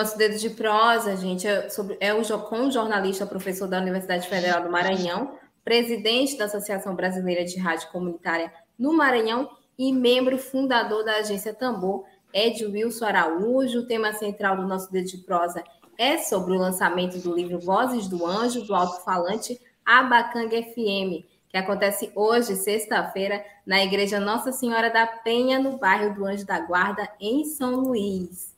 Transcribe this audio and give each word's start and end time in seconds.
Nosso 0.00 0.16
dedo 0.16 0.38
de 0.38 0.48
prosa, 0.48 1.14
gente, 1.14 1.46
é, 1.46 1.68
sobre, 1.68 1.98
é 2.00 2.14
o, 2.14 2.22
com 2.40 2.70
jornalista, 2.70 3.26
professor 3.26 3.68
da 3.68 3.78
Universidade 3.78 4.26
Federal 4.26 4.62
do 4.62 4.70
Maranhão, 4.70 5.34
presidente 5.62 6.38
da 6.38 6.46
Associação 6.46 6.94
Brasileira 6.94 7.44
de 7.44 7.58
Rádio 7.58 7.90
Comunitária 7.90 8.50
no 8.78 8.94
Maranhão 8.94 9.50
e 9.78 9.92
membro 9.92 10.38
fundador 10.38 11.04
da 11.04 11.16
agência 11.16 11.52
Tambor, 11.52 12.04
Ed 12.32 12.64
Wilson 12.64 13.04
Araújo. 13.04 13.80
O 13.80 13.86
tema 13.86 14.14
central 14.14 14.56
do 14.56 14.66
nosso 14.66 14.90
dedo 14.90 15.06
de 15.06 15.18
prosa 15.18 15.62
é 15.98 16.16
sobre 16.16 16.54
o 16.54 16.58
lançamento 16.58 17.18
do 17.18 17.34
livro 17.34 17.60
Vozes 17.60 18.08
do 18.08 18.24
Anjo, 18.24 18.62
do 18.62 18.74
alto-falante 18.74 19.60
Abacanga 19.84 20.62
FM, 20.62 21.26
que 21.50 21.58
acontece 21.58 22.10
hoje, 22.14 22.56
sexta-feira, 22.56 23.44
na 23.66 23.84
Igreja 23.84 24.18
Nossa 24.18 24.50
Senhora 24.50 24.88
da 24.88 25.06
Penha, 25.06 25.58
no 25.58 25.76
bairro 25.76 26.14
do 26.14 26.24
Anjo 26.24 26.46
da 26.46 26.58
Guarda, 26.58 27.06
em 27.20 27.44
São 27.44 27.74
Luís 27.80 28.49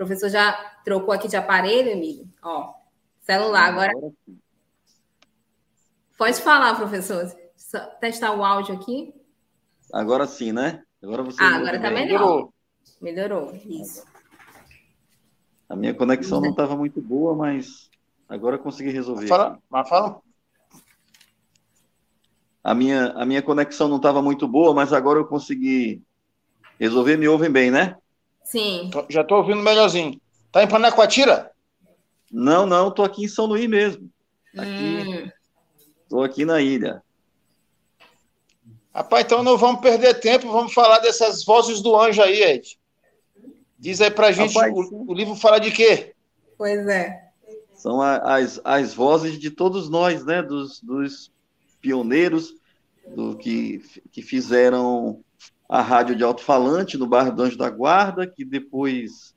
professor 0.00 0.30
já 0.30 0.52
trocou 0.82 1.12
aqui 1.12 1.28
de 1.28 1.36
aparelho, 1.36 1.92
amigo. 1.92 2.26
Ó, 2.42 2.72
celular. 3.20 3.68
Agora. 3.68 3.92
Pode 6.16 6.40
falar, 6.40 6.74
professor. 6.74 7.30
Só 7.54 7.78
testar 8.00 8.32
o 8.32 8.42
áudio 8.42 8.76
aqui. 8.76 9.14
Agora 9.92 10.26
sim, 10.26 10.52
né? 10.52 10.82
Agora 11.02 11.22
você. 11.22 11.42
Ah, 11.42 11.56
agora 11.56 11.78
tá 11.78 11.90
melhor. 11.90 12.48
Melhorou. 12.98 13.54
Isso. 13.54 14.06
A 15.68 15.76
minha 15.76 15.92
conexão 15.92 16.40
não 16.40 16.50
estava 16.50 16.74
muito 16.74 17.02
boa, 17.02 17.34
mas 17.36 17.90
agora 18.26 18.56
eu 18.56 18.60
consegui 18.60 18.90
resolver. 18.90 19.26
Fala, 19.26 19.58
mas 19.68 19.86
fala. 19.86 20.18
A 22.64 22.74
minha, 22.74 23.12
a 23.12 23.26
minha 23.26 23.42
conexão 23.42 23.86
não 23.86 23.98
estava 23.98 24.22
muito 24.22 24.48
boa, 24.48 24.72
mas 24.72 24.94
agora 24.94 25.18
eu 25.18 25.26
consegui 25.26 26.02
resolver. 26.78 27.18
Me 27.18 27.28
ouvem 27.28 27.50
bem, 27.50 27.70
né? 27.70 27.96
Sim. 28.50 28.90
Já 29.08 29.20
estou 29.20 29.38
ouvindo 29.38 29.62
melhorzinho. 29.62 30.20
Tá 30.50 30.64
em 30.64 30.68
Panacoatira? 30.68 31.52
Não, 32.32 32.66
não, 32.66 32.88
estou 32.88 33.04
aqui 33.04 33.24
em 33.24 33.28
São 33.28 33.46
Luís 33.46 33.68
mesmo. 33.68 34.10
Aqui, 34.58 35.32
Estou 36.02 36.20
hum. 36.20 36.24
aqui 36.24 36.44
na 36.44 36.60
ilha. 36.60 37.00
Rapaz, 38.92 39.24
então 39.24 39.44
não 39.44 39.56
vamos 39.56 39.80
perder 39.80 40.18
tempo, 40.18 40.50
vamos 40.50 40.74
falar 40.74 40.98
dessas 40.98 41.44
vozes 41.44 41.80
do 41.80 41.96
anjo 41.96 42.20
aí, 42.20 42.42
Ed. 42.42 42.76
Diz 43.78 44.00
aí 44.00 44.10
pra 44.10 44.32
gente, 44.32 44.52
Rapaz, 44.52 44.74
o, 44.74 45.04
o, 45.08 45.14
livro 45.14 45.36
fala 45.36 45.60
de 45.60 45.70
quê? 45.70 46.12
Pois 46.58 46.84
é. 46.88 47.30
São 47.72 48.02
as, 48.02 48.60
as 48.64 48.92
vozes 48.92 49.38
de 49.38 49.48
todos 49.48 49.88
nós, 49.88 50.24
né? 50.24 50.42
Dos, 50.42 50.80
dos 50.80 51.30
pioneiros 51.80 52.52
do 53.14 53.36
que, 53.36 53.80
que 54.10 54.22
fizeram 54.22 55.22
a 55.70 55.82
rádio 55.82 56.16
de 56.16 56.24
alto-falante 56.24 56.98
no 56.98 57.06
bairro 57.06 57.30
do 57.30 57.44
Anjo 57.44 57.56
da 57.56 57.70
Guarda, 57.70 58.26
que 58.26 58.44
depois 58.44 59.36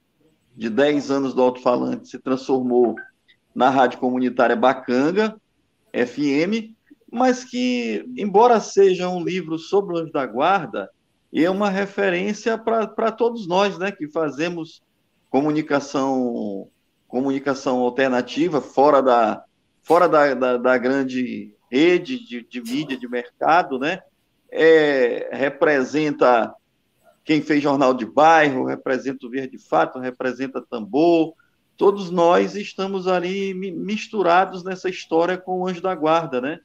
de 0.55 0.67
10 0.67 1.11
anos 1.11 1.33
do 1.35 1.43
alto-falante 1.43 2.09
se 2.09 2.17
transformou 2.17 2.95
na 3.53 3.69
rádio 3.69 3.99
comunitária 3.99 4.55
Bacanga, 4.55 5.39
FM, 5.93 6.73
mas 7.11 7.43
que, 7.43 8.03
embora 8.17 8.59
seja 8.59 9.07
um 9.07 9.23
livro 9.23 9.59
sobre 9.59 9.93
o 9.93 9.99
Anjo 9.99 10.11
da 10.11 10.25
Guarda, 10.25 10.89
é 11.31 11.47
uma 11.51 11.69
referência 11.69 12.57
para 12.57 13.11
todos 13.11 13.47
nós, 13.47 13.77
né, 13.77 13.91
que 13.91 14.07
fazemos 14.07 14.81
comunicação 15.29 16.67
comunicação 17.07 17.81
alternativa 17.81 18.59
fora 18.59 18.99
da 18.99 19.43
fora 19.83 20.09
da, 20.09 20.33
da, 20.33 20.57
da 20.57 20.77
grande 20.79 21.53
rede 21.71 22.25
de, 22.25 22.41
de 22.41 22.59
mídia 22.59 22.97
de 22.97 23.07
mercado, 23.07 23.77
né? 23.77 24.01
É, 24.55 25.29
representa 25.31 26.53
quem 27.25 27.41
fez 27.41 27.63
jornal 27.63 27.93
de 27.93 28.05
bairro, 28.05 28.65
representa 28.65 29.25
o 29.25 29.29
Verde 29.29 29.57
Fato, 29.57 29.97
representa 29.97 30.61
Tambor. 30.61 31.33
Todos 31.75 32.11
nós 32.11 32.55
estamos 32.55 33.07
ali 33.07 33.53
misturados 33.53 34.63
nessa 34.63 34.89
história 34.89 35.37
com 35.37 35.61
o 35.61 35.67
Anjo 35.67 35.81
da 35.81 35.95
Guarda, 35.95 36.39
né? 36.39 36.59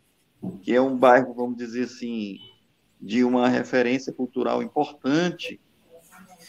Que 0.62 0.74
é 0.74 0.80
um 0.80 0.96
bairro, 0.96 1.32
vamos 1.32 1.56
dizer 1.56 1.84
assim, 1.84 2.38
de 3.00 3.24
uma 3.24 3.48
referência 3.48 4.12
cultural 4.12 4.62
importante 4.62 5.58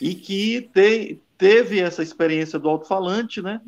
e 0.02 0.14
que 0.16 0.70
te, 0.74 1.22
teve 1.38 1.80
essa 1.80 2.04
experiência 2.04 2.60
do 2.60 2.68
alto-falante, 2.68 3.42
né? 3.42 3.62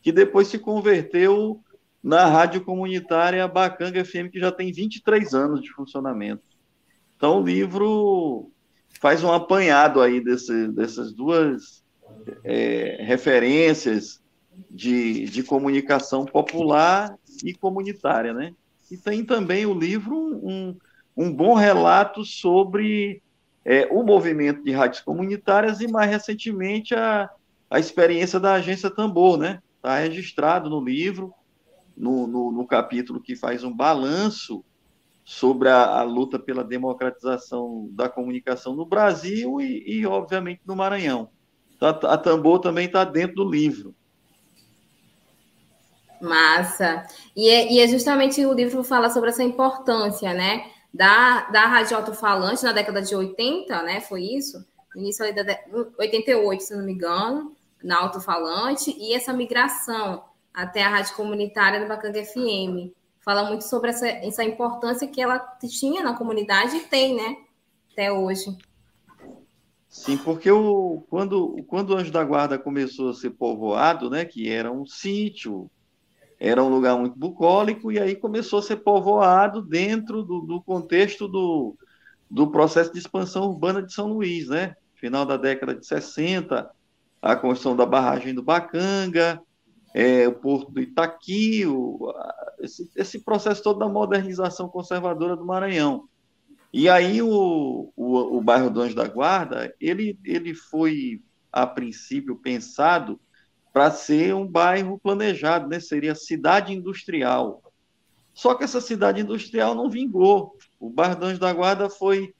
Que 0.00 0.10
depois 0.10 0.48
se 0.48 0.58
converteu 0.58 1.62
na 2.02 2.26
rádio 2.26 2.64
comunitária 2.64 3.46
Bacanga 3.46 4.04
FM, 4.04 4.30
que 4.32 4.40
já 4.40 4.50
tem 4.50 4.72
23 4.72 5.34
anos 5.34 5.62
de 5.62 5.70
funcionamento. 5.70 6.51
Então, 7.22 7.40
o 7.40 7.44
livro 7.44 8.50
faz 9.00 9.22
um 9.22 9.30
apanhado 9.30 10.00
aí 10.00 10.20
desse, 10.20 10.66
dessas 10.72 11.12
duas 11.12 11.84
é, 12.42 12.96
referências 13.00 14.20
de, 14.68 15.26
de 15.26 15.44
comunicação 15.44 16.24
popular 16.24 17.16
e 17.44 17.54
comunitária, 17.54 18.34
né? 18.34 18.52
E 18.90 18.96
tem 18.96 19.24
também 19.24 19.64
o 19.64 19.72
livro 19.72 20.16
um, 20.16 20.76
um 21.16 21.32
bom 21.32 21.54
relato 21.54 22.24
sobre 22.24 23.22
é, 23.64 23.86
o 23.86 24.02
movimento 24.02 24.64
de 24.64 24.72
rádios 24.72 25.00
comunitárias 25.00 25.80
e, 25.80 25.86
mais 25.86 26.10
recentemente, 26.10 26.92
a, 26.92 27.30
a 27.70 27.78
experiência 27.78 28.40
da 28.40 28.54
agência 28.54 28.90
Tambor, 28.90 29.38
né? 29.38 29.62
Está 29.76 29.96
registrado 29.96 30.68
no 30.68 30.84
livro, 30.84 31.32
no, 31.96 32.26
no, 32.26 32.50
no 32.50 32.66
capítulo 32.66 33.22
que 33.22 33.36
faz 33.36 33.62
um 33.62 33.72
balanço 33.72 34.64
sobre 35.24 35.68
a, 35.68 36.00
a, 36.00 36.02
luta 36.02 36.38
pela 36.38 36.64
democratização 36.64 37.88
da 37.92 38.08
comunicação 38.08 38.74
no 38.74 38.84
Brasil 38.84 39.60
e, 39.60 39.82
e 39.86 40.06
obviamente, 40.06 40.62
no 40.66 40.74
Maranhão. 40.74 41.30
Então, 41.76 41.88
a, 41.88 42.14
a 42.14 42.18
Tambor 42.18 42.58
também 42.58 42.86
está 42.86 43.04
dentro 43.04 43.36
do 43.36 43.48
livro. 43.48 43.94
Massa. 46.20 47.06
E 47.36 47.48
é, 47.48 47.72
e 47.72 47.80
é, 47.80 47.88
justamente 47.88 48.44
o 48.44 48.52
livro 48.52 48.84
fala 48.84 49.10
sobre 49.10 49.30
essa 49.30 49.42
importância, 49.42 50.32
né? 50.32 50.70
Da, 50.92 51.48
da 51.50 51.66
rádio 51.66 51.96
alto-falante 51.96 52.62
na 52.62 52.72
década 52.72 53.00
de 53.00 53.14
80, 53.14 53.82
né? 53.82 54.00
Foi 54.00 54.22
isso? 54.22 54.64
início 54.94 55.24
ali 55.24 55.32
da 55.34 55.58
88, 55.98 56.62
se 56.62 56.76
não 56.76 56.84
me 56.84 56.92
engano, 56.92 57.56
na 57.82 57.98
alto-falante, 57.98 58.94
e 58.98 59.14
essa 59.14 59.32
migração 59.32 60.22
até 60.52 60.82
a 60.82 60.88
rádio 60.88 61.16
comunitária 61.16 61.80
do 61.80 61.88
Bacanga 61.88 62.22
FM 62.22 62.92
fala 63.24 63.44
muito 63.44 63.62
sobre 63.62 63.90
essa, 63.90 64.06
essa 64.06 64.44
importância 64.44 65.08
que 65.08 65.20
ela 65.20 65.38
tinha 65.68 66.02
na 66.02 66.14
comunidade 66.14 66.76
e 66.76 66.80
tem, 66.80 67.16
né? 67.16 67.36
Até 67.92 68.12
hoje. 68.12 68.56
Sim, 69.88 70.16
porque 70.16 70.50
o, 70.50 71.04
quando, 71.10 71.62
quando 71.66 71.90
o 71.90 71.96
Anjo 71.96 72.10
da 72.10 72.24
Guarda 72.24 72.58
começou 72.58 73.10
a 73.10 73.14
ser 73.14 73.30
povoado, 73.30 74.08
né, 74.08 74.24
que 74.24 74.50
era 74.50 74.72
um 74.72 74.86
sítio, 74.86 75.70
era 76.40 76.64
um 76.64 76.70
lugar 76.70 76.96
muito 76.96 77.16
bucólico, 77.16 77.92
e 77.92 78.00
aí 78.00 78.16
começou 78.16 78.58
a 78.58 78.62
ser 78.62 78.76
povoado 78.76 79.60
dentro 79.60 80.22
do, 80.22 80.40
do 80.40 80.62
contexto 80.62 81.28
do, 81.28 81.76
do 82.28 82.50
processo 82.50 82.90
de 82.90 82.98
expansão 82.98 83.44
urbana 83.44 83.82
de 83.82 83.92
São 83.92 84.14
Luís, 84.14 84.48
né? 84.48 84.74
Final 84.94 85.26
da 85.26 85.36
década 85.36 85.74
de 85.74 85.86
60, 85.86 86.70
a 87.20 87.36
construção 87.36 87.76
da 87.76 87.84
barragem 87.84 88.34
do 88.34 88.42
Bacanga, 88.42 89.40
é, 89.94 90.26
o 90.26 90.32
Porto 90.32 90.70
do 90.70 90.80
Itaqui, 90.80 91.66
o, 91.66 92.12
esse, 92.60 92.90
esse, 92.96 93.18
processo 93.20 93.62
todo 93.62 93.78
da 93.78 93.88
modernização 93.88 94.68
conservadora 94.68 95.36
do 95.36 95.44
Maranhão. 95.44 96.08
E 96.72 96.88
aí 96.88 97.20
o, 97.20 97.92
o, 97.94 98.38
o 98.38 98.40
bairro 98.40 98.70
do 98.70 98.80
Anjo 98.80 98.94
da 98.94 99.06
Guarda, 99.06 99.74
ele, 99.78 100.18
ele 100.24 100.54
foi, 100.54 101.20
a 101.52 101.66
princípio, 101.66 102.36
pensado 102.36 103.20
para 103.72 103.90
ser 103.90 104.34
um 104.34 104.46
bairro 104.46 104.98
planejado, 104.98 105.68
né? 105.68 105.80
seria 105.80 106.14
cidade 106.14 106.72
industrial. 106.72 107.62
Só 108.32 108.54
que 108.54 108.64
essa 108.64 108.80
cidade 108.80 109.20
industrial 109.20 109.74
não 109.74 109.90
vingou. 109.90 110.56
O 110.80 110.88
bairro 110.88 111.16
do 111.16 111.26
Anjo 111.26 111.40
da 111.40 111.52
Guarda 111.52 111.90
foi 111.90 112.34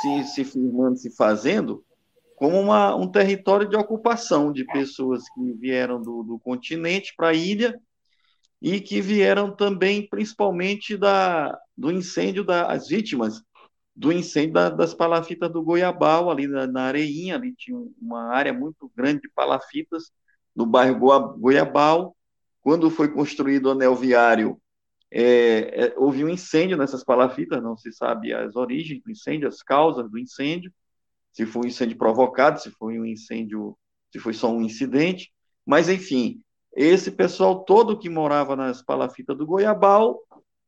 se, 0.00 0.24
se 0.24 0.44
firmando, 0.44 0.96
se 0.96 1.10
fazendo, 1.10 1.83
como 2.36 2.58
uma, 2.58 2.94
um 2.96 3.10
território 3.10 3.68
de 3.68 3.76
ocupação 3.76 4.52
de 4.52 4.64
pessoas 4.64 5.22
que 5.34 5.52
vieram 5.54 6.00
do, 6.00 6.22
do 6.22 6.38
continente 6.38 7.14
para 7.16 7.28
a 7.28 7.34
ilha 7.34 7.78
e 8.60 8.80
que 8.80 9.00
vieram 9.00 9.54
também, 9.54 10.08
principalmente, 10.08 10.96
da, 10.96 11.58
do 11.76 11.90
incêndio 11.90 12.44
das 12.44 12.88
vítimas 12.88 13.42
do 13.96 14.12
incêndio 14.12 14.54
da, 14.54 14.70
das 14.70 14.92
palafitas 14.92 15.50
do 15.52 15.62
Goiabal, 15.62 16.30
ali 16.30 16.46
na, 16.46 16.66
na, 16.66 16.82
Areinha, 16.86 17.36
ali 17.36 17.54
tinha 17.54 17.78
uma 18.00 18.34
área 18.34 18.52
muito 18.52 18.90
grande 18.96 19.22
de 19.22 19.30
palafitas, 19.30 20.10
no 20.54 20.66
bairro 20.66 20.98
Goiabal. 21.38 22.16
Quando 22.60 22.90
foi 22.90 23.12
construído 23.12 23.66
o 23.66 23.70
anel 23.70 23.94
viário, 23.94 24.60
é, 25.10 25.86
é, 25.86 25.94
houve 25.96 26.24
um 26.24 26.28
incêndio 26.28 26.76
nessas 26.76 27.04
palafitas, 27.04 27.62
não 27.62 27.76
se 27.76 27.92
sabe 27.92 28.32
as 28.32 28.56
origens 28.56 29.00
do 29.02 29.10
incêndio, 29.10 29.46
as 29.46 29.62
causas 29.62 30.10
do 30.10 30.18
incêndio, 30.18 30.72
se 31.34 31.44
foi 31.44 31.62
um 31.62 31.66
incêndio 31.66 31.98
provocado, 31.98 32.60
se 32.60 32.70
foi 32.70 32.98
um 32.98 33.04
incêndio, 33.04 33.76
se 34.12 34.20
foi 34.20 34.32
só 34.32 34.50
um 34.50 34.62
incidente, 34.62 35.32
mas 35.66 35.88
enfim, 35.88 36.40
esse 36.76 37.10
pessoal 37.10 37.64
todo 37.64 37.98
que 37.98 38.08
morava 38.08 38.54
nas 38.54 38.80
palafitas 38.80 39.36
do 39.36 39.44
Goiabal 39.44 40.20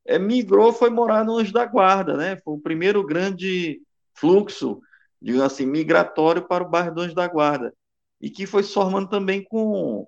é, 0.05 0.19
migrou, 0.19 0.73
foi 0.73 0.91
morar 0.91 1.25
no 1.25 1.39
Anjo 1.39 1.53
da 1.53 1.65
Guarda, 1.65 2.17
né? 2.17 2.37
Foi 2.45 2.55
o 2.55 2.61
primeiro 2.61 3.05
grande 3.05 3.81
fluxo, 4.15 4.81
digamos 5.23 5.47
assim, 5.47 5.65
migratório 5.67 6.47
para 6.47 6.65
o 6.65 6.69
bairro 6.69 6.95
do 6.95 7.01
Anjo 7.03 7.15
da 7.15 7.29
Guarda, 7.29 7.73
e 8.21 8.29
que 8.29 8.45
foi 8.45 8.65
formando 8.65 9.09
também 9.09 9.45
com 9.45 10.07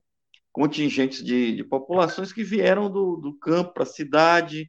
contingentes 0.50 1.22
de, 1.22 1.54
de 1.54 1.62
populações 1.62 2.32
que 2.32 2.42
vieram 2.42 2.90
do, 2.90 3.16
do 3.16 3.32
campo 3.34 3.74
para 3.74 3.84
a 3.84 3.86
cidade, 3.86 4.68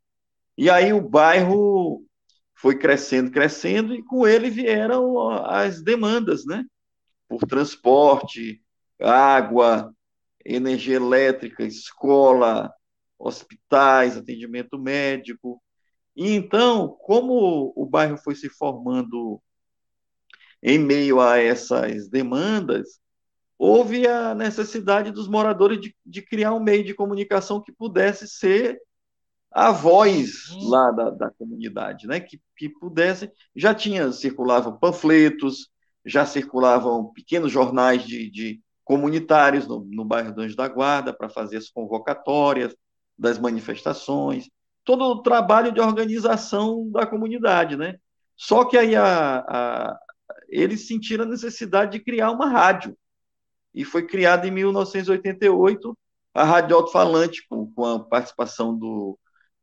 e 0.55 0.69
aí 0.69 0.93
o 0.93 1.01
bairro 1.01 2.03
foi 2.59 2.77
crescendo, 2.77 3.31
crescendo, 3.31 3.95
e 3.95 4.03
com 4.03 4.27
ele 4.27 4.49
vieram 4.49 5.29
as 5.45 5.81
demandas, 5.81 6.45
né? 6.45 6.65
Por 7.27 7.39
transporte, 7.47 8.61
água, 8.99 9.93
energia 10.43 10.97
elétrica, 10.97 11.63
escola, 11.63 12.69
hospitais, 13.17 14.17
atendimento 14.17 14.77
médico. 14.77 15.61
E 16.13 16.33
então, 16.33 16.97
como 17.01 17.71
o 17.77 17.85
bairro 17.85 18.17
foi 18.17 18.35
se 18.35 18.49
formando 18.49 19.41
em 20.61 20.77
meio 20.77 21.21
a 21.21 21.37
essas 21.37 22.09
demandas, 22.09 22.99
houve 23.57 24.05
a 24.05 24.35
necessidade 24.35 25.11
dos 25.11 25.29
moradores 25.29 25.79
de, 25.79 25.95
de 26.05 26.21
criar 26.21 26.53
um 26.53 26.59
meio 26.61 26.83
de 26.83 26.93
comunicação 26.93 27.61
que 27.61 27.71
pudesse 27.71 28.27
ser 28.27 28.81
a 29.51 29.71
voz 29.71 30.49
lá 30.63 30.91
da, 30.91 31.09
da 31.09 31.29
comunidade, 31.31 32.07
né? 32.07 32.19
que, 32.19 32.39
que 32.55 32.69
pudesse. 32.69 33.31
Já 33.55 33.73
tinha, 33.73 34.11
circulavam 34.11 34.77
panfletos, 34.77 35.69
já 36.05 36.25
circulavam 36.25 37.11
pequenos 37.13 37.51
jornais 37.51 38.03
de, 38.03 38.29
de 38.29 38.61
comunitários 38.83 39.67
no, 39.67 39.85
no 39.85 40.05
bairro 40.05 40.33
do 40.33 40.41
Anjo 40.41 40.55
da 40.55 40.67
Guarda 40.67 41.13
para 41.13 41.29
fazer 41.29 41.57
as 41.57 41.69
convocatórias 41.69 42.75
das 43.17 43.37
manifestações, 43.37 44.49
todo 44.83 45.03
o 45.03 45.21
trabalho 45.21 45.71
de 45.71 45.81
organização 45.81 46.89
da 46.89 47.05
comunidade, 47.05 47.75
né? 47.75 47.97
Só 48.35 48.63
que 48.63 48.77
aí 48.77 48.95
a, 48.95 49.39
a, 49.39 49.99
eles 50.47 50.87
sentiram 50.87 51.25
a 51.25 51.27
necessidade 51.27 51.91
de 51.91 51.99
criar 51.99 52.31
uma 52.31 52.49
rádio, 52.49 52.97
e 53.73 53.83
foi 53.83 54.07
criada 54.07 54.47
em 54.47 54.51
1988 54.51 55.97
a 56.33 56.43
Rádio 56.43 56.75
Alto-Falante, 56.75 57.45
com, 57.47 57.71
com 57.71 57.85
a 57.85 57.99
participação 57.99 58.75
do, 58.75 59.19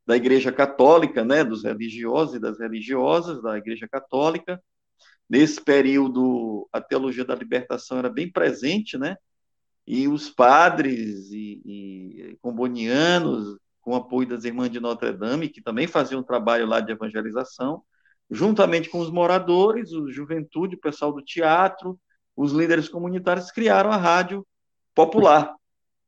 da 0.06 0.16
Igreja 0.16 0.52
Católica, 0.52 1.24
né, 1.24 1.42
dos 1.42 1.64
religiosos 1.64 2.36
e 2.36 2.38
das 2.38 2.58
religiosas 2.58 3.42
da 3.42 3.58
Igreja 3.58 3.88
Católica. 3.88 4.62
Nesse 5.28 5.60
período, 5.60 6.68
a 6.72 6.80
teologia 6.80 7.24
da 7.24 7.34
libertação 7.34 7.98
era 7.98 8.08
bem 8.08 8.30
presente, 8.30 8.96
né, 8.96 9.16
e 9.86 10.06
os 10.06 10.30
padres 10.30 11.30
e, 11.32 11.60
e 11.64 12.38
combonianos, 12.40 13.58
com 13.80 13.94
apoio 13.94 14.28
das 14.28 14.44
Irmãs 14.44 14.70
de 14.70 14.80
Notre 14.80 15.12
Dame, 15.12 15.48
que 15.48 15.62
também 15.62 15.86
faziam 15.86 16.20
um 16.20 16.24
trabalho 16.24 16.66
lá 16.66 16.80
de 16.80 16.92
evangelização, 16.92 17.82
juntamente 18.30 18.88
com 18.88 18.98
os 18.98 19.10
moradores, 19.10 19.92
o 19.92 20.10
juventude, 20.10 20.74
o 20.74 20.80
pessoal 20.80 21.12
do 21.12 21.22
teatro, 21.22 21.98
os 22.36 22.52
líderes 22.52 22.88
comunitários 22.88 23.50
criaram 23.50 23.90
a 23.90 23.96
rádio 23.96 24.46
popular 24.94 25.54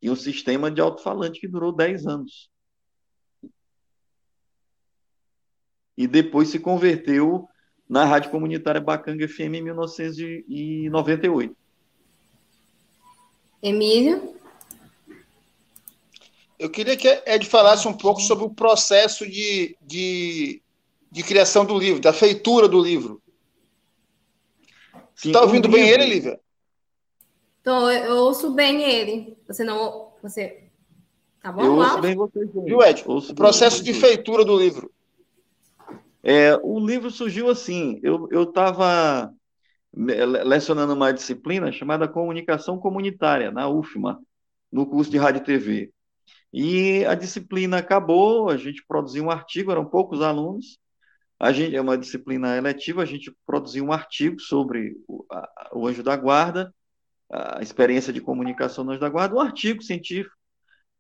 e 0.03 0.11
um 0.11 0.17
sistema 0.17 0.71
de 0.71 0.81
alto-falante 0.81 1.41
que 1.41 1.49
durou 1.49 1.73
10 1.73 2.07
anos. 2.07 2.51
E 5.99 6.07
depois 6.07 6.49
se 6.49 6.61
converteu 6.61 7.49
na 7.89 8.05
Rádio 8.05 8.31
Comunitária 8.31 8.81
Bacanga 8.81 9.27
FM 9.27 9.55
em 9.55 9.63
1998. 9.63 11.57
Emílio? 13.61 14.37
Eu 16.57 16.71
queria 16.71 16.97
que 16.97 17.09
Ed 17.27 17.45
falasse 17.47 17.89
um 17.89 17.93
pouco 17.93 18.21
sobre 18.21 18.45
o 18.45 18.51
processo 18.51 19.29
de, 19.29 19.77
de, 19.83 20.63
de 21.11 21.23
criação 21.25 21.65
do 21.65 21.77
livro, 21.77 22.01
da 22.01 22.13
feitura 22.13 22.69
do 22.69 22.81
livro. 22.81 23.21
Está 25.17 25.43
ouvindo 25.43 25.69
bem 25.69 25.89
ele, 25.89 26.07
Lívia? 26.07 26.39
Então, 27.61 27.91
eu 27.91 28.19
ouço 28.19 28.53
bem 28.53 28.85
ele. 28.85 29.37
Você 29.49 29.65
não. 29.65 30.13
Você. 30.23 30.63
Tá 31.43 31.51
bom? 31.51 31.65
Eu 31.65 31.75
ouço 31.75 32.01
bem 32.01 32.15
vocês. 32.15 32.49
Viu, 32.53 32.81
Ed? 32.83 33.03
O 33.05 33.35
processo 33.35 33.83
de 33.83 33.93
feitura 33.93 34.45
do 34.45 34.57
livro. 34.57 34.93
É, 36.23 36.57
o 36.63 36.79
livro 36.79 37.11
surgiu 37.11 37.49
assim. 37.49 38.01
Eu 38.03 38.43
estava 38.45 39.33
lecionando 39.93 40.93
uma 40.95 41.13
disciplina 41.13 41.73
chamada 41.73 42.09
Comunicação 42.09 42.79
Comunitária, 42.79 43.51
na 43.51 43.69
UFMA, 43.69 44.21
no 44.71 44.87
curso 44.87 45.11
de 45.11 45.19
Rádio 45.19 45.41
e 45.41 45.45
TV. 45.45 45.93
E 46.53 47.05
a 47.07 47.15
disciplina 47.15 47.79
acabou, 47.79 48.49
a 48.49 48.57
gente 48.57 48.85
produziu 48.87 49.25
um 49.25 49.31
artigo, 49.31 49.71
eram 49.71 49.85
poucos 49.85 50.23
alunos, 50.23 50.79
a 51.39 51.53
gente 51.53 51.77
é 51.77 51.81
uma 51.81 51.97
disciplina 51.97 52.57
eletiva, 52.57 53.03
a 53.03 53.07
gente 53.07 53.35
produziu 53.47 53.85
um 53.85 53.93
artigo 53.93 54.41
sobre 54.41 54.97
o, 55.07 55.25
a, 55.31 55.71
o 55.73 55.87
Anjo 55.87 56.03
da 56.03 56.17
Guarda, 56.17 56.75
a 57.31 57.61
experiência 57.63 58.13
de 58.13 58.21
comunicação 58.21 58.85
no 58.85 58.93
Anjo 58.93 59.01
da 59.01 59.09
Guarda, 59.09 59.35
um 59.35 59.41
artigo 59.41 59.83
científico. 59.83 60.35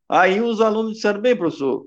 Aí 0.08 0.40
os 0.40 0.60
alunos 0.60 0.94
disseram, 0.94 1.20
bem, 1.20 1.36
professor, 1.36 1.86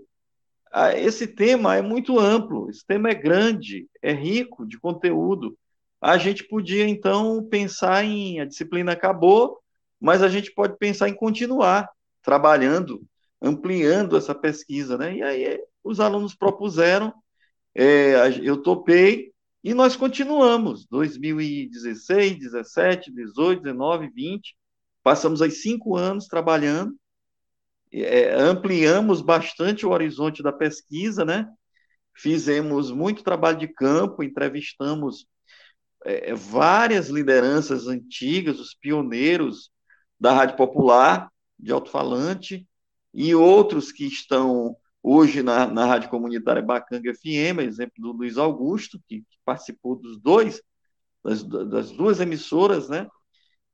esse 0.95 1.27
tema 1.27 1.75
é 1.75 1.81
muito 1.81 2.17
amplo, 2.17 2.69
esse 2.69 2.85
tema 2.85 3.09
é 3.09 3.13
grande, 3.13 3.87
é 4.01 4.13
rico 4.13 4.65
de 4.65 4.79
conteúdo, 4.79 5.57
a 5.99 6.17
gente 6.17 6.47
podia 6.47 6.87
então 6.87 7.43
pensar 7.43 8.03
em 8.03 8.39
a 8.39 8.45
disciplina 8.45 8.93
acabou, 8.93 9.59
mas 9.99 10.23
a 10.23 10.29
gente 10.29 10.51
pode 10.51 10.77
pensar 10.77 11.09
em 11.09 11.13
continuar 11.13 11.89
trabalhando, 12.23 13.03
ampliando 13.41 14.17
essa 14.17 14.33
pesquisa, 14.33 14.97
né? 14.97 15.15
E 15.15 15.23
aí 15.23 15.63
os 15.83 15.99
alunos 15.99 16.33
propuseram, 16.33 17.13
é, 17.75 18.15
eu 18.41 18.61
topei 18.61 19.31
e 19.63 19.73
nós 19.73 19.95
continuamos 19.95 20.87
2016, 20.87 22.39
17, 22.39 23.11
18, 23.11 23.61
19, 23.61 24.09
20, 24.09 24.55
passamos 25.03 25.41
aí 25.41 25.51
cinco 25.51 25.95
anos 25.95 26.27
trabalhando, 26.27 26.95
é, 27.91 28.33
ampliamos 28.33 29.21
bastante 29.21 29.85
o 29.85 29.91
horizonte 29.91 30.41
da 30.41 30.51
pesquisa, 30.51 31.25
né? 31.25 31.47
Fizemos 32.15 32.91
muito 32.91 33.23
trabalho 33.23 33.57
de 33.57 33.67
campo, 33.67 34.23
entrevistamos 34.23 35.25
é, 36.05 36.33
várias 36.33 37.09
lideranças 37.09 37.87
antigas, 37.87 38.59
os 38.59 38.73
pioneiros 38.73 39.71
da 40.19 40.33
Rádio 40.33 40.55
Popular, 40.55 41.29
de 41.57 41.71
alto-falante, 41.71 42.67
e 43.13 43.35
outros 43.35 43.91
que 43.91 44.05
estão 44.05 44.75
hoje 45.03 45.41
na, 45.41 45.67
na 45.67 45.85
Rádio 45.85 46.09
Comunitária 46.09 46.61
Bacanga 46.61 47.13
FM, 47.13 47.59
exemplo 47.61 47.95
do 47.97 48.11
Luiz 48.11 48.37
Augusto, 48.37 48.99
que, 49.07 49.19
que 49.19 49.37
participou 49.43 49.95
dos 49.95 50.19
dois, 50.19 50.61
das, 51.23 51.43
das, 51.43 51.91
duas 51.91 52.19
emissoras, 52.19 52.87
né? 52.89 53.07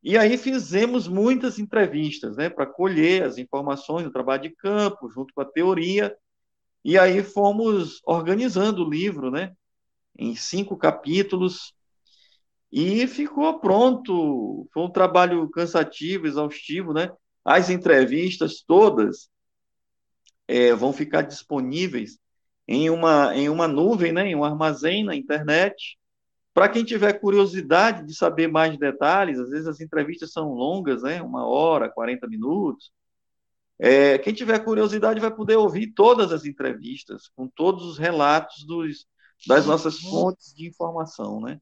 E 0.08 0.18
aí 0.18 0.38
fizemos 0.38 1.06
muitas 1.06 1.60
entrevistas, 1.60 2.38
né, 2.38 2.50
para 2.50 2.66
colher 2.66 3.24
as 3.24 3.38
informações 3.38 4.06
do 4.06 4.12
trabalho 4.12 4.44
de 4.44 4.52
campo, 4.52 5.12
junto 5.12 5.34
com 5.34 5.42
a 5.42 5.46
teoria, 5.46 6.16
e 6.82 6.98
aí 6.98 7.22
fomos 7.22 8.00
organizando 8.06 8.86
o 8.86 8.90
livro, 8.90 9.30
né, 9.30 9.54
em 10.18 10.34
cinco 10.34 10.78
capítulos, 10.78 11.74
e 12.72 13.06
ficou 13.06 13.60
pronto. 13.60 14.66
Foi 14.74 14.84
um 14.84 14.90
trabalho 14.90 15.50
cansativo, 15.50 16.26
exaustivo, 16.26 16.94
né? 16.94 17.12
As 17.44 17.70
entrevistas 17.70 18.64
todas 18.66 19.30
é, 20.48 20.74
vão 20.74 20.94
ficar 20.94 21.24
disponíveis 21.24 22.18
em 22.66 22.90
uma, 22.90 23.36
em 23.36 23.50
uma 23.50 23.68
nuvem, 23.68 24.14
né? 24.14 24.26
em 24.30 24.36
um 24.36 24.46
armazém 24.46 25.04
na 25.04 25.18
internet. 25.18 26.00
Para 26.58 26.70
quem 26.70 26.84
tiver 26.84 27.14
curiosidade 27.14 28.04
de 28.04 28.16
saber 28.16 28.48
mais 28.48 28.76
detalhes, 28.80 29.38
às 29.38 29.52
vezes 29.52 29.68
as 29.68 29.80
entrevistas 29.80 30.32
são 30.32 30.54
longas, 30.54 31.04
né? 31.04 31.22
uma 31.22 31.46
hora, 31.46 31.88
40 31.88 32.28
minutos. 32.28 32.92
É, 33.78 34.18
quem 34.18 34.34
tiver 34.34 34.58
curiosidade 34.66 35.20
vai 35.20 35.30
poder 35.30 35.56
ouvir 35.56 35.94
todas 35.94 36.32
as 36.32 36.46
entrevistas, 36.46 37.30
com 37.36 37.48
todos 37.48 37.86
os 37.86 38.00
relatos 38.00 38.66
dos, 38.66 39.06
das 39.46 39.68
nossas 39.68 40.00
fontes 40.00 40.52
de 40.52 40.68
informação, 40.68 41.40
né? 41.40 41.62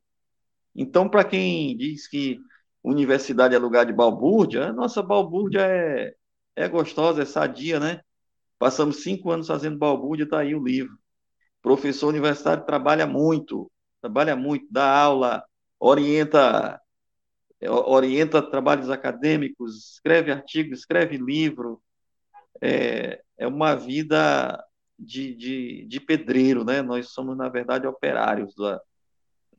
Então, 0.73 1.09
para 1.09 1.25
quem 1.25 1.75
diz 1.75 2.07
que 2.07 2.39
universidade 2.81 3.53
é 3.53 3.57
lugar 3.57 3.85
de 3.85 3.91
balbúrdia, 3.91 4.67
a 4.67 4.71
nossa 4.71 5.03
balbúrdia 5.03 5.59
é, 5.59 6.15
é 6.55 6.69
gostosa, 6.69 7.21
é 7.21 7.25
sadia, 7.25 7.81
né? 7.81 7.99
Passamos 8.57 9.03
cinco 9.03 9.29
anos 9.29 9.47
fazendo 9.47 9.77
balbúrdia, 9.77 10.23
está 10.23 10.39
aí 10.39 10.55
o 10.55 10.63
livro. 10.63 10.97
Professor 11.61 12.07
universitário 12.07 12.65
trabalha 12.65 13.05
muito, 13.05 13.69
trabalha 14.05 14.35
muito, 14.35 14.67
dá 14.69 14.87
aula, 14.87 15.43
orienta 15.79 16.79
orienta 17.67 18.41
trabalhos 18.41 18.91
acadêmicos, 18.91 19.93
escreve 19.93 20.31
artigos, 20.31 20.79
escreve 20.79 21.17
livro. 21.17 21.81
É, 22.61 23.21
é 23.37 23.47
uma 23.47 23.73
vida 23.73 24.63
de, 24.99 25.33
de, 25.33 25.85
de 25.85 25.99
pedreiro, 25.99 26.63
né? 26.63 26.83
Nós 26.83 27.09
somos, 27.09 27.35
na 27.35 27.49
verdade, 27.49 27.87
operários 27.87 28.53
do, 28.53 28.79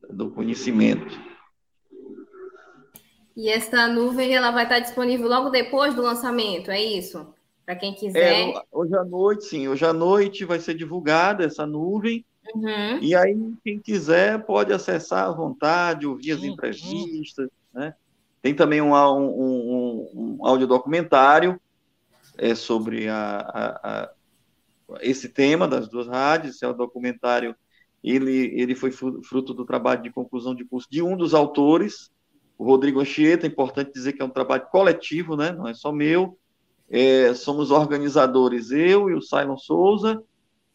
do 0.09 0.31
conhecimento. 0.31 1.19
E 3.37 3.49
essa 3.49 3.89
nuvem 3.89 4.37
ela 4.37 4.53
vai 4.53 4.63
estar 4.63 4.79
disponível 4.79 5.29
logo 5.29 5.51
depois 5.51 5.95
do 5.95 6.03
lançamento, 6.03 6.71
é 6.71 6.81
isso? 6.81 7.35
Para 7.65 7.75
quem 7.75 7.93
quiser. 7.93 8.51
É, 8.51 8.63
hoje 8.71 8.95
à 8.95 9.05
noite, 9.05 9.45
sim. 9.45 9.67
Hoje 9.67 9.85
à 9.85 9.93
noite 9.93 10.45
vai 10.45 10.61
ser 10.61 10.75
divulgada 10.75 11.45
essa 11.45 11.67
nuvem. 11.67 12.25
Uhum. 12.55 12.99
E 13.01 13.15
aí, 13.15 13.55
quem 13.65 13.79
quiser 13.79 14.45
pode 14.45 14.73
acessar 14.73 15.29
à 15.29 15.33
vontade, 15.33 16.07
ouvir 16.07 16.33
as 16.33 16.41
uhum. 16.41 16.47
entrevistas. 16.47 17.49
Né? 17.73 17.95
Tem 18.43 18.55
também 18.55 18.81
um, 18.81 18.95
um, 18.95 19.29
um, 19.29 20.11
um 20.15 20.47
audiodocumentário 20.47 21.61
é, 22.39 22.55
sobre 22.55 23.09
a, 23.09 23.39
a, 23.39 23.91
a, 23.91 24.11
esse 25.01 25.29
tema 25.29 25.67
das 25.67 25.89
duas 25.89 26.07
rádios. 26.07 26.57
Esse 26.57 26.65
é 26.65 26.69
o 26.69 26.73
documentário 26.73 27.55
ele, 28.07 28.53
ele 28.55 28.75
foi 28.77 28.93
fruto 28.93 29.53
do 29.53 29.65
trabalho 29.65 30.01
de 30.01 30.11
conclusão 30.11 30.55
de 30.55 30.65
curso 30.65 30.87
de 30.89 31.03
um 31.03 31.17
dos 31.17 31.35
autores, 31.35 32.09
o 32.57 32.65
Rodrigo 32.65 33.01
Anchieta, 33.01 33.47
é 33.47 33.49
importante 33.49 33.93
dizer 33.93 34.13
que 34.13 34.23
é 34.23 34.25
um 34.25 34.31
trabalho 34.31 34.67
coletivo, 34.71 35.37
né? 35.37 35.51
não 35.51 35.67
é 35.67 35.75
só 35.75 35.91
meu, 35.91 36.39
é, 36.89 37.35
somos 37.35 37.73
organizadores, 37.73 38.71
eu 38.71 39.11
e 39.11 39.15
o 39.15 39.21
Silon 39.21 39.57
Souza, 39.57 40.23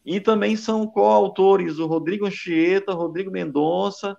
e 0.04 0.20
também 0.20 0.56
são 0.56 0.86
coautores 0.86 1.78
o 1.78 1.86
Rodrigo 1.86 2.26
Anchieta, 2.26 2.92
Rodrigo 2.92 3.30
Mendonça 3.30 4.16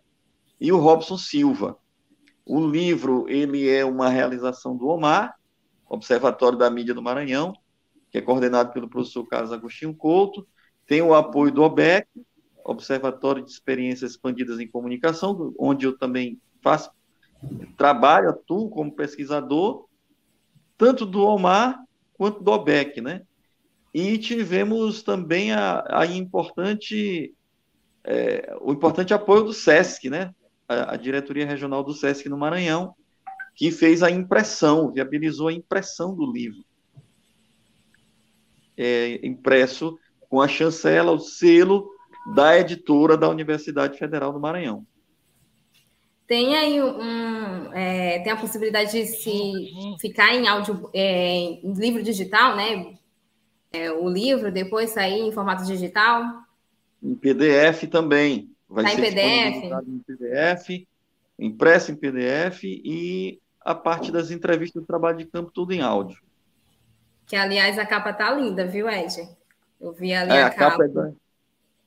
e 0.60 0.72
o 0.72 0.80
Robson 0.80 1.18
Silva. 1.18 1.78
O 2.46 2.66
livro 2.66 3.26
ele 3.30 3.70
é 3.70 3.84
uma 3.86 4.10
realização 4.10 4.76
do 4.76 4.88
OMAR, 4.88 5.36
Observatório 5.88 6.58
da 6.58 6.70
Mídia 6.70 6.94
do 6.94 7.02
Maranhão, 7.02 7.54
que 8.10 8.18
é 8.18 8.22
coordenado 8.22 8.72
pelo 8.72 8.90
professor 8.90 9.28
Carlos 9.28 9.52
Agostinho 9.52 9.94
Couto, 9.94 10.48
tem 10.86 11.02
o 11.02 11.14
apoio 11.14 11.52
do 11.52 11.64
OBEC, 11.64 12.08
Observatório 12.64 13.44
de 13.44 13.52
Experiências 13.52 14.12
Expandidas 14.12 14.60
em 14.60 14.68
Comunicação, 14.68 15.54
onde 15.58 15.86
eu 15.86 15.98
também 15.98 16.40
faço 16.62 16.92
trabalho, 17.78 18.30
atuo 18.30 18.70
como 18.70 18.96
pesquisador, 18.96 19.86
tanto 20.78 21.06
do 21.06 21.24
OMAR 21.24 21.84
quanto 22.14 22.42
do 22.42 22.52
OBEC, 22.52 23.02
né? 23.02 23.24
E 23.94 24.18
tivemos 24.18 25.04
também 25.04 25.52
a, 25.52 25.84
a 25.88 26.06
importante, 26.06 27.34
é, 28.04 28.56
o 28.60 28.74
importante 28.74 29.14
apoio 29.14 29.44
do 29.44 29.54
SESC, 29.54 30.10
né? 30.10 30.34
A, 30.68 30.94
a, 30.94 30.98
diretoria 30.98 31.46
regional 31.46 31.84
do 31.84 31.94
SESC 31.94 32.28
no 32.28 32.38
Maranhão, 32.38 32.96
que 33.56 33.70
fez 33.70 34.02
a 34.02 34.10
impressão, 34.10 34.92
viabilizou 34.92 35.50
a 35.50 35.54
impressão 35.54 36.16
do 36.16 36.32
livro. 36.32 36.66
É, 38.76 39.20
impresso 39.24 40.00
com 40.28 40.42
a 40.42 40.48
chancela, 40.48 41.12
o 41.12 41.20
selo 41.20 41.88
da 42.34 42.58
editora 42.58 43.16
da 43.16 43.30
Universidade 43.30 44.00
Federal 44.00 44.34
do 44.34 44.40
Maranhão. 44.40 44.88
Tem 46.26 46.56
aí 46.56 46.82
um, 46.82 47.72
é, 47.74 48.20
tem 48.20 48.32
a 48.32 48.38
possibilidade 48.38 48.92
de 48.92 49.06
se 49.06 49.72
ficar 50.00 50.34
em 50.34 50.48
áudio, 50.48 50.90
é, 50.94 51.36
em 51.62 51.74
livro 51.74 52.02
digital, 52.02 52.56
né? 52.56 52.96
É, 53.74 53.92
o 53.92 54.08
livro 54.08 54.52
depois 54.52 54.92
sair 54.92 55.22
em 55.22 55.32
formato 55.32 55.66
digital. 55.66 56.44
Em 57.02 57.16
PDF 57.16 57.90
também. 57.90 58.52
Vai 58.70 58.84
tá 58.84 58.92
ser 58.92 58.98
em 58.98 59.02
PDF. 59.02 59.88
em 59.88 60.00
PDF, 60.00 60.88
impresso 61.40 61.92
em 61.92 61.96
PDF 61.96 62.64
e 62.64 63.40
a 63.60 63.74
parte 63.74 64.12
das 64.12 64.30
entrevistas 64.30 64.82
do 64.82 64.86
trabalho 64.86 65.18
de 65.18 65.26
campo 65.26 65.52
tudo 65.52 65.74
em 65.74 65.82
áudio. 65.82 66.22
Que 67.26 67.36
aliás 67.36 67.80
a 67.80 67.86
capa 67.86 68.14
tá 68.14 68.32
linda, 68.32 68.68
viu, 68.68 68.88
Ed? 68.90 69.28
Eu 69.82 69.92
vi 69.92 70.14
ali 70.14 70.32
é, 70.32 70.44
a, 70.44 70.48
a 70.48 70.50
capa. 70.50 70.72
capa 70.72 70.86
é 70.86 70.88
da 70.88 71.12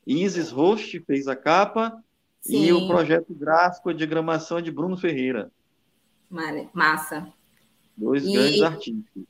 Isis 0.07 0.51
Host 0.51 1.01
fez 1.01 1.27
a 1.27 1.35
capa 1.35 2.03
Sim. 2.41 2.65
e 2.65 2.73
o 2.73 2.87
projeto 2.87 3.35
gráfico 3.35 3.93
de 3.93 3.99
diagramação 3.99 4.59
é 4.59 4.63
de 4.63 4.71
Bruno 4.71 4.97
Ferreira. 4.97 5.51
Massa. 6.73 7.33
Dois 7.97 8.25
e, 8.25 8.33
grandes 8.33 8.63
artistas. 8.63 9.25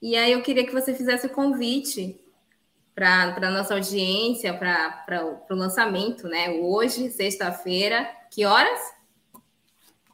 E 0.00 0.14
aí 0.14 0.32
eu 0.32 0.42
queria 0.42 0.66
que 0.66 0.72
você 0.72 0.94
fizesse 0.94 1.26
o 1.26 1.30
convite 1.30 2.20
para 2.94 3.36
a 3.36 3.50
nossa 3.50 3.74
audiência, 3.74 4.56
para 4.56 5.24
o 5.50 5.54
lançamento, 5.54 6.28
né? 6.28 6.50
Hoje, 6.60 7.10
sexta-feira, 7.10 8.08
que 8.30 8.44
horas? 8.44 8.80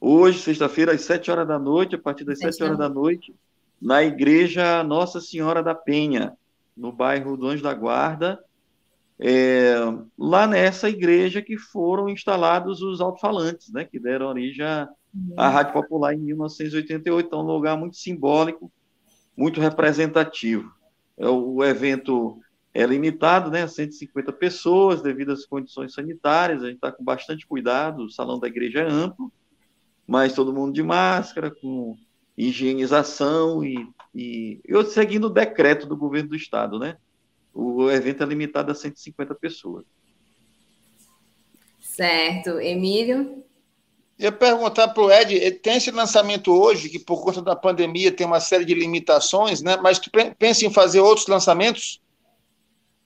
Hoje, 0.01 0.41
sexta-feira, 0.41 0.93
às 0.93 1.03
sete 1.03 1.31
horas 1.31 1.47
da 1.47 1.59
noite, 1.59 1.95
a 1.95 1.99
partir 1.99 2.25
das 2.25 2.39
sete 2.39 2.63
horas 2.63 2.77
da 2.77 2.89
noite, 2.89 3.35
na 3.81 4.03
igreja 4.03 4.83
Nossa 4.83 5.21
Senhora 5.21 5.63
da 5.63 5.75
Penha, 5.75 6.37
no 6.77 6.91
bairro 6.91 7.37
do 7.37 7.47
Anjo 7.47 7.63
da 7.63 7.75
Guarda, 7.75 8.43
é, 9.19 9.75
lá 10.19 10.49
nessa 10.49 10.89
igreja 10.89 11.41
que 11.41 11.57
foram 11.57 12.09
instalados 12.09 12.83
os 12.83 13.01
alto-falantes, 13.01 13.73
né, 13.73 13.85
que 13.85 14.01
deram 14.01 14.27
origem 14.27 14.65
à, 14.65 14.89
à 15.37 15.49
Rádio 15.49 15.73
Popular 15.75 16.15
em 16.15 16.19
1988, 16.19 17.27
então 17.27 17.41
um 17.41 17.47
lugar 17.47 17.77
muito 17.77 17.97
simbólico, 17.97 18.73
muito 19.37 19.61
representativo. 19.61 20.73
É, 21.17 21.29
o 21.29 21.65
evento 21.65 22.41
é 22.75 22.85
limitado, 22.87 23.51
né, 23.51 23.63
a 23.63 23.69
150 23.69 24.33
pessoas, 24.33 25.03
devido 25.03 25.33
às 25.33 25.45
condições 25.45 25.93
sanitárias, 25.93 26.63
a 26.63 26.67
gente 26.67 26.77
está 26.77 26.91
com 26.91 27.05
bastante 27.05 27.47
cuidado, 27.47 28.05
o 28.05 28.11
salão 28.11 28.39
da 28.39 28.49
igreja 28.49 28.81
é 28.81 28.91
amplo, 28.91 29.31
mas 30.07 30.33
todo 30.33 30.55
mundo 30.55 30.73
de 30.73 30.83
máscara, 30.83 31.51
com 31.51 31.97
higienização 32.37 33.63
e, 33.63 33.87
e 34.15 34.59
eu 34.65 34.85
seguindo 34.85 35.27
o 35.27 35.31
decreto 35.31 35.87
do 35.87 35.97
governo 35.97 36.31
do 36.31 36.37
estado, 36.37 36.79
né? 36.79 36.97
o 37.55 37.91
evento 37.91 38.23
é 38.23 38.27
limitado 38.27 38.73
a 38.73 38.75
150 38.75 39.35
pessoas. 39.35 39.85
Certo. 41.81 42.59
Emílio? 42.59 43.45
Eu 44.19 44.27
ia 44.27 44.33
perguntar 44.33 44.89
para 44.89 45.03
o 45.03 45.11
Ed, 45.11 45.51
tem 45.63 45.77
esse 45.77 45.91
lançamento 45.91 46.53
hoje, 46.53 46.89
que 46.89 46.99
por 46.99 47.23
conta 47.23 47.43
da 47.43 47.57
pandemia 47.57 48.13
tem 48.13 48.27
uma 48.27 48.41
série 48.41 48.65
de 48.65 48.75
limitações, 48.75 49.63
né? 49.63 49.77
mas 49.83 49.99
tu 49.99 50.11
pensa 50.39 50.65
em 50.65 50.73
fazer 50.73 51.01
outros 51.01 51.27
lançamentos? 51.27 52.01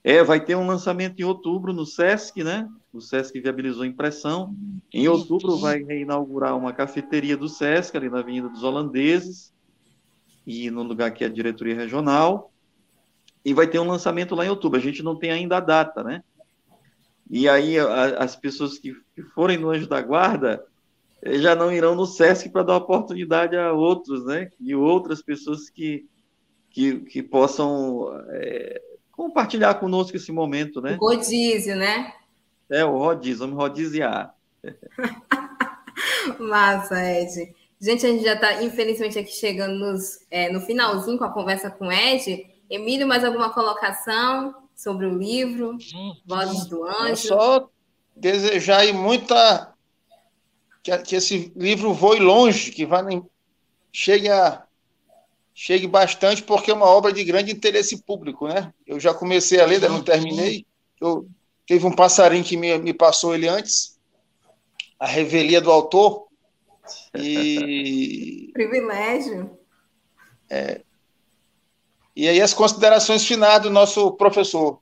É, 0.04 0.22
vai 0.22 0.44
ter 0.44 0.54
um 0.56 0.66
lançamento 0.66 1.18
em 1.20 1.24
outubro 1.24 1.72
no 1.72 1.84
SESC, 1.84 2.44
né? 2.44 2.68
O 2.92 3.00
SESC 3.00 3.40
viabilizou 3.40 3.82
a 3.82 3.86
impressão. 3.86 4.54
Em 4.92 5.08
outubro 5.08 5.56
vai 5.56 5.80
inaugurar 5.80 6.56
uma 6.56 6.72
cafeteria 6.72 7.36
do 7.36 7.48
SESC, 7.48 7.96
ali 7.96 8.08
na 8.08 8.20
Avenida 8.20 8.48
dos 8.48 8.62
Holandeses, 8.62 9.52
e 10.46 10.70
no 10.70 10.84
lugar 10.84 11.12
que 11.12 11.24
é 11.24 11.26
a 11.26 11.30
diretoria 11.30 11.74
regional 11.74 12.52
e 13.46 13.54
vai 13.54 13.68
ter 13.68 13.78
um 13.78 13.86
lançamento 13.86 14.34
lá 14.34 14.44
em 14.44 14.48
outubro. 14.48 14.76
A 14.76 14.82
gente 14.82 15.04
não 15.04 15.14
tem 15.14 15.30
ainda 15.30 15.58
a 15.58 15.60
data, 15.60 16.02
né? 16.02 16.20
E 17.30 17.48
aí 17.48 17.78
a, 17.78 18.18
as 18.18 18.34
pessoas 18.34 18.76
que, 18.76 18.92
que, 19.14 19.22
forem 19.22 19.56
no 19.56 19.70
Anjo 19.70 19.86
da 19.86 20.02
Guarda 20.02 20.54
eh, 20.54 20.66
já 21.34 21.54
não 21.54 21.72
irão 21.72 21.94
no 21.94 22.06
SESC 22.06 22.48
para 22.48 22.62
dar 22.62 22.76
oportunidade 22.76 23.56
a 23.56 23.72
outros, 23.72 24.24
né? 24.24 24.50
E 24.60 24.74
outras 24.74 25.22
pessoas 25.22 25.70
que, 25.70 26.06
que, 26.70 27.00
que 27.00 27.22
possam 27.22 28.10
é, 28.30 28.80
compartilhar 29.12 29.74
conosco 29.74 30.16
esse 30.16 30.30
momento, 30.30 30.80
né? 30.80 30.96
O 31.00 31.06
rodízio, 31.06 31.76
né? 31.76 32.12
É, 32.70 32.84
o 32.84 32.98
rodízio, 32.98 33.46
vamos 33.46 33.56
rodiziar. 33.56 34.34
Massa, 36.38 37.02
Ed. 37.02 37.54
Gente, 37.80 38.06
a 38.06 38.10
gente 38.10 38.24
já 38.24 38.34
está, 38.34 38.62
infelizmente, 38.62 39.18
aqui 39.18 39.32
chegando 39.32 39.78
nos, 39.78 40.18
é, 40.30 40.50
no 40.50 40.60
finalzinho 40.60 41.18
com 41.18 41.24
a 41.24 41.32
conversa 41.32 41.70
com 41.70 41.88
o 41.88 41.92
Ed. 41.92 42.46
Emílio, 42.68 43.06
mais 43.06 43.24
alguma 43.24 43.50
colocação 43.50 44.54
sobre 44.74 45.06
o 45.06 45.16
livro 45.16 45.76
Vozes 46.26 46.66
do 46.66 46.84
Anjo? 46.84 47.12
É 47.12 47.16
só 47.16 47.70
desejar 48.14 48.80
aí 48.80 48.92
muita 48.92 49.75
que, 50.86 50.98
que 50.98 51.16
esse 51.16 51.52
livro 51.56 51.92
voe 51.92 52.20
longe, 52.20 52.70
que 52.70 52.86
vá 52.86 53.04
chegue 53.92 54.28
a 54.28 54.62
chegue 55.52 55.86
bastante, 55.86 56.42
porque 56.42 56.70
é 56.70 56.74
uma 56.74 56.86
obra 56.86 57.10
de 57.12 57.24
grande 57.24 57.50
interesse 57.50 58.02
público, 58.02 58.46
né? 58.46 58.72
Eu 58.86 59.00
já 59.00 59.14
comecei 59.14 59.58
a 59.58 59.64
ler, 59.64 59.76
ainda 59.76 59.88
não 59.88 60.02
terminei. 60.02 60.66
Eu, 61.00 61.26
teve 61.66 61.86
um 61.86 61.96
passarinho 61.96 62.44
que 62.44 62.58
me, 62.58 62.76
me 62.78 62.92
passou 62.92 63.34
ele 63.34 63.48
antes, 63.48 63.98
a 65.00 65.06
revelia 65.06 65.60
do 65.60 65.72
autor. 65.72 66.28
E. 67.14 68.50
Privilégio. 68.54 69.58
É, 70.50 70.82
e 72.14 72.28
aí 72.28 72.40
as 72.40 72.52
considerações 72.52 73.24
finais 73.24 73.62
do 73.62 73.70
nosso 73.70 74.12
professor. 74.12 74.80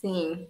Sim. 0.00 0.48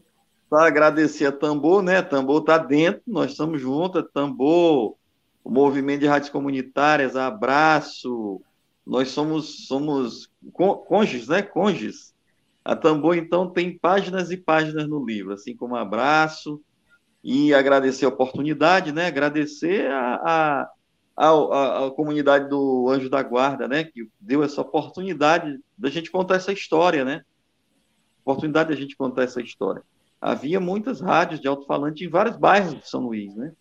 Agradecer 0.53 1.27
a 1.27 1.33
Tambor, 1.33 1.83
né? 1.83 2.03
Tambor 2.03 2.41
está 2.41 2.59
dentro, 2.59 3.03
nós 3.07 3.33
estamos 3.33 3.61
juntos, 3.61 4.05
Tambor, 4.13 4.97
o 5.45 5.51
movimento 5.51 6.01
de 6.01 6.07
rádios 6.07 6.31
comunitárias, 6.31 7.17
abraço. 7.17 8.41
Nós 8.87 9.09
somos 9.11 9.67
somos 9.67 10.31
cônjuges, 10.53 11.29
né? 11.29 11.43
Cônjuges. 11.43 12.15
A 12.65 12.77
Tambor, 12.77 13.17
então, 13.17 13.49
tem 13.49 13.79
páginas 13.79 14.31
e 14.31 14.37
páginas 14.37 14.89
no 14.89 15.05
livro, 15.05 15.33
assim 15.33 15.57
como 15.57 15.77
Abraço, 15.77 16.61
e 17.23 17.55
agradecer 17.55 18.05
a 18.05 18.09
oportunidade, 18.09 18.93
né? 18.93 19.07
Agradecer 19.07 19.91
a, 19.91 20.15
a, 20.15 20.71
a, 21.17 21.87
a, 21.87 21.91
comunidade 21.91 22.49
do 22.49 22.89
Anjo 22.91 23.09
da 23.09 23.23
Guarda, 23.23 23.67
né? 23.67 23.85
Que 23.85 24.09
deu 24.21 24.43
essa 24.43 24.61
oportunidade 24.61 25.59
da 25.77 25.89
gente 25.89 26.11
contar 26.11 26.37
essa 26.37 26.53
história, 26.53 27.05
né? 27.05 27.23
Oportunidade 28.25 28.71
da 28.71 28.77
gente 28.77 28.97
contar 28.97 29.23
essa 29.23 29.41
história. 29.41 29.83
Havia 30.21 30.61
muitas 30.61 31.01
rádios 31.01 31.41
de 31.41 31.49
alto-falante 31.49 32.05
em 32.05 32.09
vários 32.09 32.37
bairros 32.37 32.75
de 32.75 32.89
São 32.89 33.01
Luís, 33.01 33.35
né? 33.35 33.53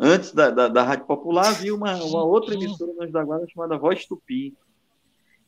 Antes 0.00 0.32
da, 0.32 0.50
da, 0.50 0.68
da 0.68 0.82
Rádio 0.82 1.06
Popular, 1.06 1.48
havia 1.48 1.74
uma, 1.74 1.94
uma 1.96 2.24
outra 2.24 2.54
emissora 2.54 2.92
no 2.92 3.02
Anjo 3.02 3.12
da 3.12 3.24
Guarda 3.24 3.46
chamada 3.48 3.78
Voz 3.78 4.06
Tupi. 4.06 4.56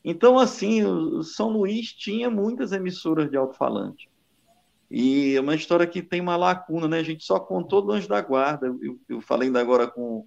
Então, 0.03 0.37
assim, 0.37 0.83
o 0.83 1.23
São 1.23 1.49
Luís 1.49 1.93
tinha 1.93 2.29
muitas 2.29 2.71
emissoras 2.71 3.29
de 3.29 3.37
alto-falante. 3.37 4.09
E 4.89 5.35
é 5.35 5.41
uma 5.41 5.55
história 5.55 5.87
que 5.87 6.01
tem 6.01 6.19
uma 6.19 6.35
lacuna, 6.35 6.87
né? 6.87 6.99
A 6.99 7.03
gente 7.03 7.23
só 7.23 7.39
contou 7.39 7.81
do 7.81 7.93
Anjo 7.93 8.09
da 8.09 8.19
Guarda. 8.19 8.67
Eu, 8.67 8.99
eu 9.07 9.21
falei 9.21 9.47
ainda 9.47 9.61
agora 9.61 9.87
com, 9.87 10.25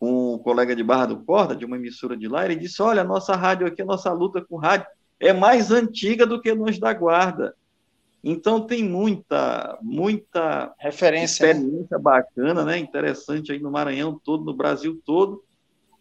com 0.00 0.34
um 0.34 0.38
colega 0.38 0.74
de 0.74 0.82
Barra 0.82 1.06
do 1.06 1.24
Corda, 1.24 1.54
de 1.54 1.64
uma 1.64 1.76
emissora 1.76 2.16
de 2.16 2.26
lá, 2.26 2.44
ele 2.44 2.56
disse: 2.56 2.82
Olha, 2.82 3.02
a 3.02 3.04
nossa 3.04 3.36
rádio 3.36 3.68
aqui, 3.68 3.82
a 3.82 3.84
nossa 3.84 4.12
luta 4.12 4.44
com 4.44 4.56
rádio 4.56 4.86
é 5.20 5.32
mais 5.32 5.70
antiga 5.70 6.26
do 6.26 6.40
que 6.40 6.52
no 6.52 6.68
Anjo 6.68 6.80
da 6.80 6.92
Guarda. 6.92 7.54
Então 8.22 8.60
tem 8.60 8.84
muita, 8.84 9.78
muita 9.80 10.74
referência, 10.78 11.46
né? 11.46 11.52
experiência 11.52 11.96
né? 11.96 12.02
bacana, 12.02 12.64
né? 12.64 12.78
Interessante 12.78 13.52
aí 13.52 13.58
no 13.58 13.70
Maranhão 13.70 14.20
todo, 14.22 14.44
no 14.44 14.54
Brasil 14.54 15.00
todo. 15.04 15.42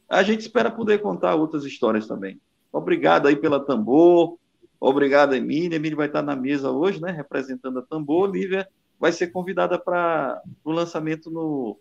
A 0.07 0.21
gente 0.23 0.41
espera 0.41 0.69
poder 0.69 1.01
contar 1.01 1.35
outras 1.35 1.63
histórias 1.63 2.07
também. 2.07 2.39
Obrigado 2.71 3.27
aí 3.27 3.35
pela 3.35 3.63
Tambor, 3.63 4.37
Obrigado, 4.79 5.35
Emília. 5.35 5.75
Emília 5.75 5.97
vai 5.97 6.07
estar 6.07 6.21
na 6.21 6.35
mesa 6.35 6.71
hoje, 6.71 7.01
né, 7.01 7.11
representando 7.11 7.79
a 7.79 7.81
Tambor. 7.81 8.31
Lívia 8.31 8.67
vai 8.99 9.11
ser 9.11 9.27
convidada 9.27 9.77
para 9.77 10.41
o 10.63 10.71
lançamento 10.71 11.29
no, 11.29 11.77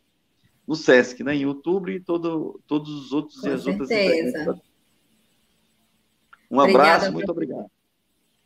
no 0.66 0.74
SESC, 0.74 1.22
né, 1.22 1.34
em 1.36 1.46
outubro 1.46 1.92
e 1.92 2.00
todo, 2.00 2.60
todos 2.66 2.90
os 2.90 3.12
outros 3.12 3.40
Com 3.40 3.48
e 3.48 3.52
as 3.52 3.62
certeza. 3.62 4.38
outras 4.38 4.60
Um 6.50 6.58
Obrigada, 6.58 6.92
abraço, 6.92 7.12
muito 7.12 7.30
obrigado. 7.30 7.70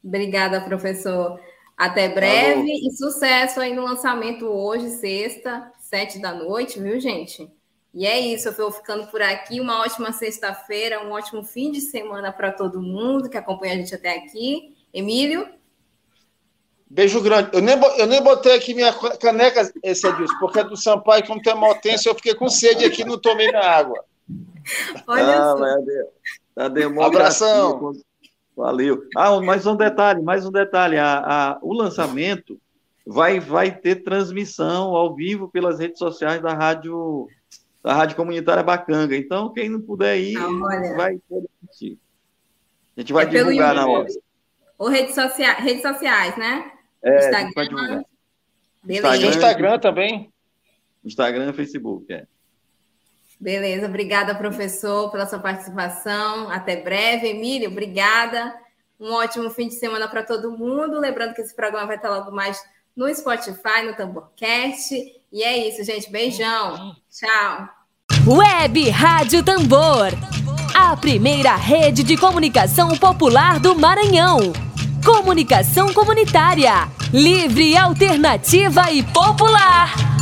Obrigada, 0.04 0.60
professor. 0.60 1.40
Até 1.82 2.08
breve 2.08 2.60
Alô. 2.60 2.64
e 2.64 2.92
sucesso 2.92 3.58
aí 3.58 3.74
no 3.74 3.82
lançamento 3.82 4.46
hoje, 4.46 4.88
sexta, 4.88 5.68
sete 5.80 6.20
da 6.20 6.32
noite, 6.32 6.78
viu, 6.78 7.00
gente? 7.00 7.50
E 7.92 8.06
é 8.06 8.20
isso, 8.20 8.46
eu 8.46 8.52
vou 8.52 8.70
ficando 8.70 9.08
por 9.08 9.20
aqui. 9.20 9.60
Uma 9.60 9.80
ótima 9.80 10.12
sexta-feira, 10.12 11.04
um 11.04 11.10
ótimo 11.10 11.42
fim 11.42 11.72
de 11.72 11.80
semana 11.80 12.30
para 12.30 12.52
todo 12.52 12.80
mundo 12.80 13.28
que 13.28 13.36
acompanha 13.36 13.74
a 13.74 13.76
gente 13.78 13.92
até 13.92 14.16
aqui. 14.16 14.76
Emílio? 14.94 15.44
Beijo 16.88 17.20
grande. 17.20 17.50
Eu 17.52 17.60
nem, 17.60 17.74
eu 17.98 18.06
nem 18.06 18.22
botei 18.22 18.54
aqui 18.54 18.74
minha 18.74 18.92
caneca, 19.18 19.68
esse 19.82 20.06
Edilson, 20.06 20.38
porque 20.38 20.60
é 20.60 20.64
do 20.64 20.76
Sampaio, 20.76 21.26
como 21.26 21.42
tem 21.42 21.56
motência, 21.56 22.08
eu 22.08 22.14
fiquei 22.14 22.36
com 22.36 22.48
sede 22.48 22.84
aqui 22.84 23.04
não 23.04 23.18
tomei 23.18 23.48
minha 23.48 23.60
água. 23.60 24.04
Olha 25.08 25.36
ah, 25.36 25.56
só. 25.58 26.70
É 26.80 26.86
um 26.86 27.02
Abração. 27.02 27.92
Valeu. 28.56 29.02
Ah, 29.16 29.40
mais 29.40 29.66
um 29.66 29.76
detalhe, 29.76 30.22
mais 30.22 30.46
um 30.46 30.52
detalhe. 30.52 30.98
A, 30.98 31.18
a, 31.18 31.58
o 31.62 31.72
lançamento 31.72 32.60
vai, 33.06 33.40
vai 33.40 33.74
ter 33.74 34.02
transmissão 34.02 34.94
ao 34.94 35.14
vivo 35.14 35.48
pelas 35.48 35.78
redes 35.78 35.98
sociais 35.98 36.42
da 36.42 36.52
Rádio 36.52 37.28
da 37.82 37.94
Rádio 37.94 38.16
Comunitária 38.16 38.62
Bacanga. 38.62 39.16
Então, 39.16 39.52
quem 39.52 39.68
não 39.68 39.80
puder 39.80 40.16
ir, 40.16 40.36
ah, 40.36 40.94
vai 40.96 41.18
poder 41.28 41.48
assistir. 41.64 41.98
A 42.96 43.00
gente 43.00 43.12
vai 43.12 43.24
é 43.24 43.28
divulgar 43.28 43.74
na 43.74 43.86
hora. 43.86 44.06
Ou 44.78 44.88
redes, 44.88 45.14
socia 45.14 45.54
redes 45.54 45.82
sociais, 45.82 46.36
né? 46.36 46.70
É, 47.02 47.42
Instagram. 47.48 48.04
Beleza. 48.82 49.26
Instagram 49.26 49.78
também. 49.78 50.32
Instagram 51.04 51.50
e 51.50 51.52
Facebook, 51.52 52.12
é. 52.12 52.26
Beleza, 53.42 53.86
obrigada, 53.86 54.36
professor, 54.36 55.10
pela 55.10 55.26
sua 55.26 55.40
participação. 55.40 56.48
Até 56.48 56.76
breve. 56.76 57.26
Emílio, 57.26 57.72
obrigada. 57.72 58.54
Um 59.00 59.12
ótimo 59.14 59.50
fim 59.50 59.66
de 59.66 59.74
semana 59.74 60.06
para 60.06 60.22
todo 60.22 60.56
mundo. 60.56 61.00
Lembrando 61.00 61.34
que 61.34 61.40
esse 61.40 61.52
programa 61.52 61.88
vai 61.88 61.96
estar 61.96 62.08
logo 62.08 62.30
mais 62.30 62.62
no 62.96 63.12
Spotify, 63.12 63.82
no 63.84 63.96
Tamborcast. 63.96 64.94
E 65.32 65.42
é 65.42 65.68
isso, 65.68 65.82
gente. 65.82 66.08
Beijão. 66.08 66.94
Tchau. 67.10 67.68
Web 68.28 68.88
Rádio 68.90 69.42
Tambor. 69.42 70.12
A 70.72 70.96
primeira 70.96 71.56
rede 71.56 72.04
de 72.04 72.16
comunicação 72.16 72.96
popular 72.96 73.58
do 73.58 73.74
Maranhão. 73.74 74.52
Comunicação 75.04 75.92
comunitária. 75.92 76.88
Livre, 77.12 77.76
alternativa 77.76 78.92
e 78.92 79.02
popular. 79.02 80.21